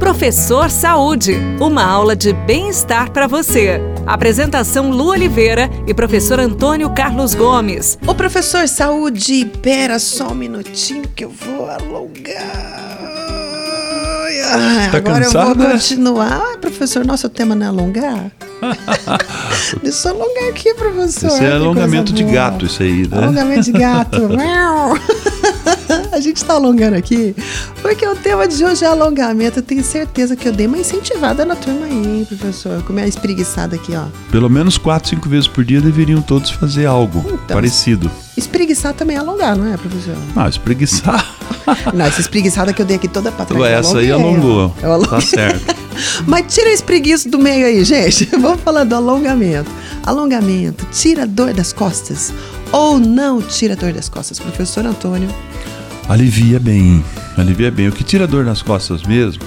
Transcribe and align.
Professor 0.00 0.70
Saúde, 0.70 1.36
uma 1.60 1.84
aula 1.84 2.16
de 2.16 2.32
bem-estar 2.32 3.10
para 3.12 3.26
você. 3.26 3.78
Apresentação 4.06 4.90
Lu 4.90 5.08
Oliveira 5.10 5.68
e 5.86 5.92
professor 5.92 6.40
Antônio 6.40 6.88
Carlos 6.90 7.34
Gomes. 7.34 7.98
Ô 8.06 8.14
professor 8.14 8.66
Saúde, 8.66 9.44
pera 9.62 9.98
só 9.98 10.28
um 10.28 10.34
minutinho 10.34 11.02
que 11.14 11.22
eu 11.22 11.30
vou 11.30 11.68
alongar. 11.68 12.80
Tá 14.90 14.96
Agora 14.96 15.24
cansada? 15.24 15.50
eu 15.50 15.54
vou 15.54 15.70
continuar. 15.72 16.42
Ah, 16.54 16.58
professor, 16.58 17.04
nosso 17.04 17.28
tema 17.28 17.54
não 17.54 17.66
é 17.66 17.68
alongar? 17.68 18.32
Deixa 19.82 20.08
eu 20.08 20.14
alongar 20.14 20.48
aqui, 20.48 20.74
professor. 20.74 21.38
Que 21.38 21.44
é 21.44 21.52
alongamento 21.52 22.12
de 22.12 22.24
gato, 22.24 22.64
isso 22.66 22.82
aí, 22.82 23.06
né? 23.06 23.18
Alongamento 23.18 23.62
de 23.62 23.72
gato. 23.72 24.16
A 26.20 26.22
gente 26.22 26.44
tá 26.44 26.52
alongando 26.52 26.96
aqui 26.96 27.34
porque 27.80 28.06
o 28.06 28.14
tema 28.14 28.46
de 28.46 28.62
hoje 28.62 28.84
é 28.84 28.88
alongamento. 28.88 29.60
Eu 29.60 29.62
tenho 29.62 29.82
certeza 29.82 30.36
que 30.36 30.46
eu 30.46 30.52
dei 30.52 30.66
uma 30.66 30.76
incentivada 30.76 31.46
na 31.46 31.56
turma 31.56 31.86
aí, 31.86 31.92
hein, 31.94 32.26
professor? 32.28 32.82
Com 32.82 32.92
minha 32.92 33.06
espreguiçada 33.06 33.76
aqui, 33.76 33.94
ó. 33.96 34.04
Pelo 34.30 34.50
menos 34.50 34.76
4, 34.76 35.08
5 35.16 35.26
vezes 35.30 35.48
por 35.48 35.64
dia 35.64 35.80
deveriam 35.80 36.20
todos 36.20 36.50
fazer 36.50 36.84
algo 36.84 37.20
Então. 37.26 37.38
parecido. 37.56 38.10
Espreguiçar 38.36 38.92
também 38.92 39.16
é 39.16 39.20
alongar, 39.20 39.56
não 39.56 39.72
é, 39.72 39.78
professor? 39.78 40.14
Ah, 40.36 40.46
espreguiçar. 40.46 41.26
Não, 41.94 42.04
essa 42.04 42.20
espreguiçada 42.20 42.72
que 42.72 42.80
eu 42.82 42.86
dei 42.86 42.96
aqui 42.96 43.06
toda 43.08 43.30
pra 43.32 43.44
trás. 43.44 43.60
eu 43.60 43.64
Essa 43.66 43.98
aí 43.98 44.10
alongou. 44.10 44.74
Eu 44.82 44.92
alonguei. 44.92 45.10
Tá 45.10 45.20
certo. 45.20 45.74
Mas 46.26 46.52
tira 46.54 46.70
esse 46.70 46.82
preguiço 46.82 47.28
do 47.30 47.38
meio 47.38 47.64
aí, 47.66 47.82
gente. 47.84 48.24
Vamos 48.38 48.60
falar 48.62 48.84
do 48.84 48.94
alongamento. 48.94 49.70
Alongamento 50.04 50.86
tira 50.92 51.26
dor 51.26 51.52
das 51.52 51.72
costas 51.72 52.32
ou 52.72 52.98
não 52.98 53.40
tira 53.42 53.74
dor 53.76 53.92
das 53.92 54.08
costas? 54.08 54.38
Professor 54.38 54.84
Antônio. 54.86 55.28
Alivia 56.10 56.58
bem. 56.58 57.04
Alivia 57.38 57.70
bem. 57.70 57.86
O 57.88 57.92
que 57.92 58.02
tira 58.02 58.26
dor 58.26 58.44
nas 58.44 58.62
costas 58.62 59.04
mesmo 59.04 59.42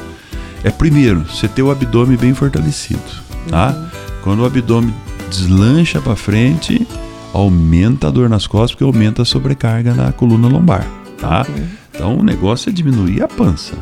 é, 0.64 0.72
primeiro, 0.72 1.26
você 1.26 1.46
ter 1.46 1.62
o 1.62 1.70
abdômen 1.70 2.16
bem 2.16 2.34
fortalecido, 2.34 3.02
tá? 3.50 3.76
Quando 4.24 4.40
o 4.40 4.46
abdômen 4.46 4.94
deslancha 5.30 6.00
pra 6.00 6.16
frente, 6.16 6.88
aumenta 7.34 8.08
a 8.08 8.10
dor 8.12 8.30
nas 8.30 8.48
costas, 8.48 8.72
porque 8.72 8.86
aumenta 8.86 9.24
a 9.24 9.26
sobrecarga 9.26 9.94
na 9.94 10.14
coluna 10.14 10.48
lombar, 10.48 10.88
tá? 11.20 11.46
Então 11.94 12.18
o 12.20 12.24
negócio 12.24 12.70
é 12.70 12.72
diminuir 12.72 13.22
a 13.22 13.28
pança. 13.28 13.74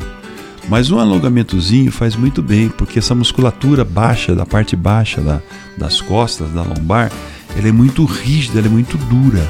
Mas 0.68 0.90
um 0.90 0.98
alongamentozinho 0.98 1.92
faz 1.92 2.16
muito 2.16 2.42
bem, 2.42 2.68
porque 2.68 2.98
essa 2.98 3.14
musculatura 3.14 3.84
baixa, 3.84 4.34
da 4.34 4.44
parte 4.44 4.74
baixa 4.74 5.20
da- 5.20 5.40
das 5.78 6.00
costas, 6.00 6.50
da 6.50 6.62
lombar, 6.62 7.12
ela 7.56 7.68
é 7.68 7.72
muito 7.72 8.04
rígida, 8.04 8.58
ela 8.58 8.66
é 8.66 8.70
muito 8.70 8.96
dura. 8.98 9.46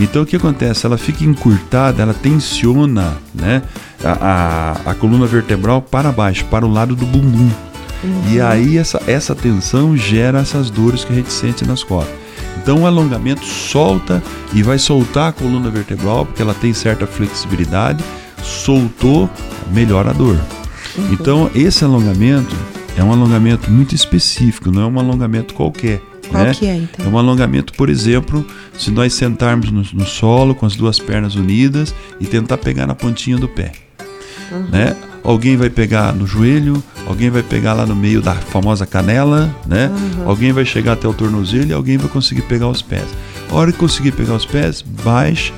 Então 0.00 0.22
o 0.22 0.26
que 0.26 0.36
acontece? 0.36 0.86
Ela 0.86 0.96
fica 0.96 1.24
encurtada, 1.24 2.02
ela 2.02 2.14
tensiona 2.14 3.18
né, 3.34 3.62
a, 4.02 4.80
a, 4.86 4.90
a 4.90 4.94
coluna 4.94 5.26
vertebral 5.26 5.82
para 5.82 6.10
baixo, 6.10 6.44
para 6.46 6.64
o 6.64 6.72
lado 6.72 6.96
do 6.96 7.04
bumbum. 7.04 7.50
E 8.30 8.40
aí 8.40 8.78
essa, 8.78 9.02
essa 9.06 9.34
tensão 9.34 9.94
gera 9.94 10.38
essas 10.38 10.70
dores 10.70 11.04
que 11.04 11.12
a 11.12 11.16
gente 11.16 11.30
sente 11.30 11.66
nas 11.66 11.84
costas. 11.84 12.14
Então 12.62 12.82
o 12.82 12.86
alongamento 12.86 13.44
solta 13.44 14.22
e 14.54 14.62
vai 14.62 14.78
soltar 14.78 15.28
a 15.28 15.32
coluna 15.32 15.70
vertebral, 15.70 16.24
porque 16.24 16.40
ela 16.40 16.54
tem 16.54 16.72
certa 16.72 17.06
flexibilidade, 17.06 18.02
soltou, 18.42 19.28
melhora 19.72 20.10
a 20.10 20.12
dor. 20.14 20.38
Então 21.10 21.50
esse 21.54 21.84
alongamento 21.84 22.56
é 22.96 23.04
um 23.04 23.12
alongamento 23.12 23.70
muito 23.70 23.94
específico, 23.94 24.70
não 24.70 24.82
é 24.82 24.86
um 24.86 24.98
alongamento 24.98 25.54
qualquer. 25.54 26.02
Qual 26.30 26.44
né? 26.44 26.54
que 26.54 26.66
é, 26.66 26.76
então? 26.76 27.04
É 27.04 27.08
um 27.08 27.18
alongamento, 27.18 27.72
por 27.74 27.88
exemplo, 27.88 28.46
se 28.78 28.90
nós 28.90 29.12
sentarmos 29.14 29.70
no, 29.70 29.84
no 29.92 30.06
solo 30.06 30.54
com 30.54 30.64
as 30.64 30.76
duas 30.76 30.98
pernas 30.98 31.34
unidas 31.34 31.94
e 32.20 32.26
tentar 32.26 32.58
pegar 32.58 32.86
na 32.86 32.94
pontinha 32.94 33.36
do 33.36 33.48
pé. 33.48 33.72
Né? 34.70 34.96
Alguém 35.22 35.56
vai 35.56 35.70
pegar 35.70 36.14
no 36.14 36.26
joelho, 36.26 36.82
alguém 37.06 37.30
vai 37.30 37.42
pegar 37.42 37.74
lá 37.74 37.86
no 37.86 37.94
meio 37.94 38.20
da 38.22 38.34
famosa 38.34 38.86
canela, 38.86 39.54
né? 39.66 39.90
Alguém 40.24 40.50
vai 40.50 40.64
chegar 40.64 40.94
até 40.94 41.06
o 41.06 41.12
tornozelo 41.12 41.68
e 41.68 41.72
alguém 41.72 41.98
vai 41.98 42.08
conseguir 42.08 42.42
pegar 42.42 42.66
os 42.66 42.80
pés. 42.80 43.04
A 43.50 43.54
hora 43.54 43.70
que 43.70 43.78
conseguir 43.78 44.12
pegar 44.12 44.34
os 44.34 44.46
pés, 44.46 44.82
baixa 44.82 45.52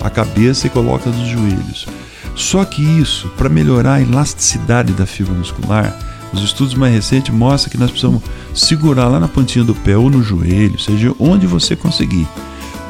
a 0.00 0.10
cabeça 0.10 0.66
e 0.66 0.70
coloca 0.70 1.08
nos 1.10 1.26
joelhos. 1.26 1.86
Só 2.34 2.64
que 2.64 2.82
isso, 2.82 3.28
para 3.36 3.48
melhorar 3.48 3.94
a 3.94 4.00
elasticidade 4.00 4.92
da 4.92 5.06
fibra 5.06 5.34
muscular, 5.34 5.96
os 6.32 6.42
estudos 6.42 6.74
mais 6.74 6.92
recentes 6.94 7.34
mostram 7.34 7.70
que 7.70 7.78
nós 7.78 7.90
precisamos 7.90 8.22
segurar 8.54 9.08
lá 9.08 9.18
na 9.20 9.28
pontinha 9.28 9.64
do 9.64 9.74
pé 9.74 9.96
ou 9.96 10.10
no 10.10 10.22
joelho, 10.22 10.78
seja 10.78 11.14
onde 11.18 11.46
você 11.46 11.74
conseguir, 11.74 12.26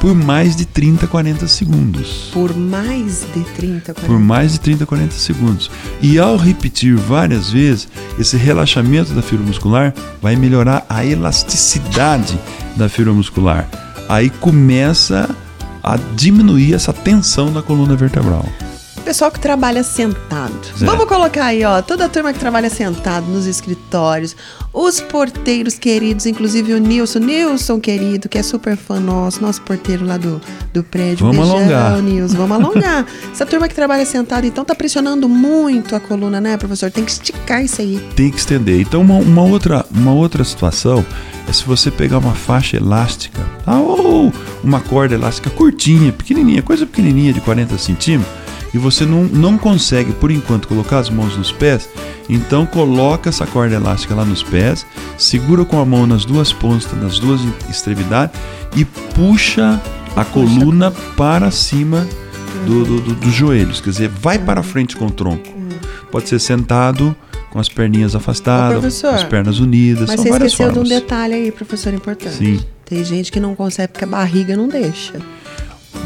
por 0.01 0.15
mais 0.15 0.55
de 0.55 0.65
30, 0.65 1.09
40 1.09 1.49
segundos 1.49 2.31
Por 2.33 2.57
mais 2.57 3.27
de 3.35 3.43
30, 3.43 3.95
40. 3.95 4.07
por 4.07 4.19
mais 4.19 4.53
de 4.53 4.61
30, 4.61 4.87
40 4.87 5.13
segundos. 5.15 5.71
E 6.01 6.19
ao 6.21 6.37
repetir 6.37 6.95
várias 6.97 7.51
vezes, 7.51 7.89
esse 8.19 8.37
relaxamento 8.37 9.13
da 9.13 9.23
fibra 9.23 9.45
muscular 9.45 9.93
vai 10.23 10.37
melhorar 10.37 10.87
a 10.89 11.05
elasticidade 11.05 12.39
da 12.77 12.89
fibra 12.89 13.13
muscular. 13.13 13.69
Aí 14.09 14.31
começa 14.31 15.29
a 15.83 15.97
diminuir 16.15 16.75
essa 16.75 16.93
tensão 16.93 17.53
da 17.53 17.61
coluna 17.63 17.97
vertebral. 17.97 18.47
Pessoal 19.09 19.31
que 19.31 19.41
trabalha 19.41 19.83
sentado. 19.83 20.53
É. 20.79 20.85
Vamos 20.85 21.07
colocar 21.07 21.47
aí, 21.47 21.65
ó, 21.65 21.81
toda 21.81 22.05
a 22.05 22.11
turma 22.11 22.31
que 22.31 22.39
trabalha 22.39 22.69
sentado 22.69 23.27
nos 23.27 23.47
escritórios, 23.47 24.37
os 24.71 25.01
porteiros 25.01 25.79
queridos, 25.79 26.27
inclusive 26.27 26.75
o 26.75 26.79
Nilson, 26.79 27.21
Nilson 27.21 27.81
querido, 27.81 28.29
que 28.29 28.37
é 28.37 28.43
super 28.43 28.77
fã 28.77 29.01
nosso, 29.01 29.41
nosso 29.41 29.63
porteiro 29.63 30.05
lá 30.05 30.19
do, 30.19 30.39
do 30.75 30.85
prédio. 30.85 31.25
Vamos 31.25 31.39
Beijão, 31.39 31.57
alongar. 31.57 32.03
Nilson, 32.03 32.37
vamos 32.37 32.61
alongar. 32.61 33.07
Essa 33.33 33.47
turma 33.47 33.67
que 33.67 33.75
trabalha 33.75 34.05
sentado, 34.05 34.47
então, 34.47 34.63
tá 34.63 34.75
pressionando 34.75 35.27
muito 35.27 35.97
a 35.97 36.01
coluna, 36.01 36.39
né, 36.39 36.59
professor? 36.59 36.91
Tem 36.91 37.03
que 37.03 37.13
esticar 37.13 37.65
isso 37.65 37.81
aí. 37.81 38.07
Tem 38.15 38.31
que 38.31 38.37
estender. 38.37 38.79
Então, 38.79 39.01
uma, 39.01 39.15
uma 39.15 39.43
outra, 39.43 39.87
uma 39.91 40.13
outra 40.13 40.45
situação 40.45 41.03
é 41.49 41.53
se 41.55 41.65
você 41.65 41.91
pegar 41.91 42.19
uma 42.19 42.35
faixa 42.35 42.77
elástica, 42.77 43.41
tá? 43.65 43.81
ou 43.81 44.31
uma 44.63 44.81
corda 44.81 45.15
elástica 45.15 45.49
curtinha, 45.49 46.13
pequenininha, 46.13 46.61
coisa 46.61 46.85
pequenininha 46.85 47.33
de 47.33 47.41
40 47.41 47.79
centímetros, 47.79 48.48
e 48.75 48.79
você 48.79 49.05
não, 49.07 49.25
não 49.25 49.57
consegue, 49.59 50.13
por 50.13 50.31
enquanto, 50.31 50.69
colocar 50.69 50.99
as 50.99 51.09
mãos 51.11 51.37
nos 51.37 51.51
pés, 51.53 51.89
então 52.29 52.67
coloca 52.67 53.29
essa 53.31 53.47
corda 53.47 53.75
elástica 53.77 54.15
lá 54.15 54.25
nos 54.25 54.43
pés, 54.43 54.85
segura 55.17 55.65
com 55.65 55.81
a 55.81 55.85
mão 55.85 56.07
nas 56.07 56.25
duas 56.25 56.53
pontas, 56.53 56.87
nas 57.01 57.19
duas 57.19 57.41
extremidades 57.69 58.39
e 58.77 58.85
puxa 58.85 59.81
a 60.15 60.25
coluna 60.25 60.91
para 61.17 61.51
cima 61.51 62.07
do, 62.67 62.85
do- 62.85 63.01
do- 63.01 63.15
dos 63.15 63.33
joelhos, 63.33 63.81
quer 63.81 63.91
dizer, 63.91 64.09
vai 64.09 64.39
para 64.39 64.63
frente 64.63 64.97
com 64.97 65.07
o 65.07 65.11
tronco. 65.11 65.57
Pode 66.11 66.29
ser 66.29 66.39
sentado, 66.39 67.15
com 67.51 67.59
as 67.59 67.69
perninhas 67.69 68.15
afastadas, 68.15 68.79
professor, 68.79 69.15
as 69.15 69.23
pernas 69.25 69.59
unidas, 69.59 70.09
Mas 70.09 70.17
são 70.17 70.25
você 70.25 70.31
várias 70.31 70.53
esqueceu 70.53 70.73
de 70.73 70.79
um 70.79 70.83
formas. 70.85 71.01
detalhe 71.01 71.35
aí, 71.35 71.53
professor, 71.53 71.95
importante. 71.95 72.35
Sim. 72.37 72.61
Tem 72.85 73.03
gente 73.05 73.31
que 73.33 73.39
não 73.41 73.55
consegue 73.55 73.89
porque 73.93 74.05
a 74.05 74.09
barriga 74.09 74.57
não 74.57 74.69
deixa. 74.69 75.15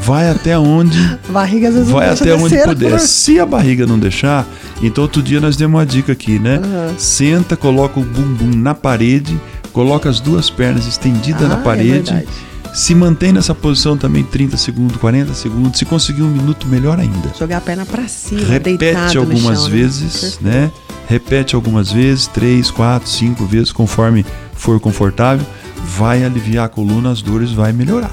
Vai 0.05 0.29
até 0.31 0.59
onde 0.59 0.99
barriga 1.31 1.69
às 1.69 1.75
vezes 1.75 1.91
vai 1.91 2.09
até 2.11 2.35
onde 2.35 2.51
descer, 2.55 2.67
puder. 2.69 2.91
por- 2.91 2.99
Se 3.01 3.39
a 3.39 3.47
barriga 3.47 3.87
não 3.87 3.99
deixar, 3.99 4.47
então 4.83 5.03
outro 5.05 5.23
dia 5.23 5.41
nós 5.41 5.57
demos 5.57 5.79
uma 5.79 5.87
dica 5.87 6.13
aqui, 6.13 6.39
né? 6.39 6.57
Aham. 6.63 6.95
Senta, 6.99 7.57
coloca 7.57 8.01
o 8.01 8.05
bumbum 8.05 8.57
na 8.57 8.75
parede, 8.75 9.39
coloca 9.73 10.09
as 10.09 10.19
duas 10.21 10.51
pernas 10.51 10.87
estendidas 10.87 11.43
Ah, 11.43 11.49
na 11.55 11.61
é 11.61 11.63
parede. 11.63 12.13
verdade. 12.13 12.27
se 12.75 12.95
mantém 12.95 13.33
nessa 13.35 13.55
posição 13.55 13.99
também 13.99 14.25
30 14.25 14.57
segundos, 14.57 14.97
40 14.97 15.35
segundos. 15.35 15.79
Se 15.79 15.85
conseguir 15.85 16.23
um 16.23 16.31
minuto, 16.31 16.67
melhor 16.67 16.99
ainda. 16.99 17.31
Jogar 17.39 17.59
a 17.59 17.61
perna 17.61 17.85
pra 17.85 18.09
cima, 18.09 18.41
Repete 18.47 19.19
algumas 19.19 19.59
chão, 19.61 19.69
né? 19.69 19.77
vezes, 19.77 20.13
Perfeito. 20.21 20.45
né? 20.45 20.71
Repete 21.07 21.55
algumas 21.55 21.93
vezes, 21.93 22.27
três, 22.29 22.71
quatro, 22.71 23.11
cinco 23.11 23.45
vezes, 23.45 23.71
conforme 23.73 24.25
for 24.55 24.81
confortável. 24.81 25.45
Vai 25.85 26.25
aliviar 26.25 26.65
a 26.65 26.69
coluna, 26.71 27.11
as 27.11 27.21
dores 27.21 27.53
vai 27.53 27.75
melhorar. 27.75 28.11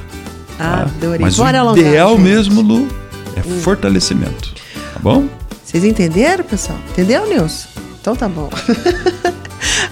Tá? 0.59 0.81
Adorei. 0.83 1.21
Mas 1.21 1.35
Bora 1.35 1.57
o 1.57 1.61
alongar, 1.61 1.85
ideal. 1.85 2.15
Hum. 2.15 2.19
mesmo, 2.19 2.61
Lu, 2.61 2.87
é 3.35 3.41
fortalecimento. 3.41 4.53
Tá 4.93 4.99
bom? 4.99 5.27
Vocês 5.63 5.83
entenderam, 5.83 6.43
pessoal? 6.43 6.77
Entendeu, 6.91 7.27
Nilson? 7.27 7.67
Então 8.01 8.15
tá 8.15 8.27
bom. 8.27 8.49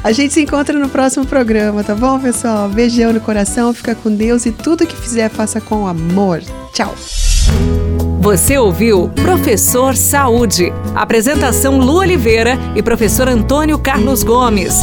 A 0.03 0.11
gente 0.11 0.33
se 0.33 0.41
encontra 0.41 0.77
no 0.77 0.87
próximo 0.89 1.25
programa, 1.25 1.83
tá 1.83 1.93
bom, 1.93 2.19
pessoal? 2.19 2.69
Beijão 2.69 3.11
no 3.11 3.19
coração, 3.19 3.73
fica 3.73 3.93
com 3.95 4.13
Deus 4.13 4.45
e 4.45 4.51
tudo 4.51 4.85
que 4.85 4.95
fizer, 4.95 5.29
faça 5.29 5.59
com 5.59 5.87
amor. 5.87 6.41
Tchau. 6.73 6.93
Você 8.21 8.57
ouviu 8.57 9.09
Professor 9.09 9.95
Saúde. 9.95 10.71
Apresentação 10.95 11.79
Lu 11.79 11.97
Oliveira 11.97 12.57
e 12.75 12.81
professor 12.81 13.27
Antônio 13.27 13.77
Carlos 13.77 14.23
Gomes. 14.23 14.75